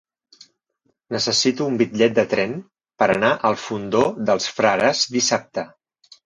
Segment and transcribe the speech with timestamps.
[1.15, 2.55] Necessito un bitllet de tren
[3.03, 5.69] per anar al Fondó dels Frares dissabte.